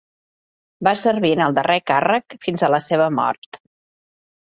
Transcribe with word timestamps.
Va 0.87 0.93
servir 1.01 1.31
en 1.35 1.45
el 1.49 1.55
darrer 1.59 1.77
càrrec 1.93 2.39
fins 2.49 2.67
a 2.67 2.73
la 2.79 2.83
seva 2.89 3.15
mort. 3.23 3.65